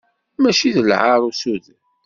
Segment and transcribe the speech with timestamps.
[0.41, 1.79] Mačči d lɛar usuden.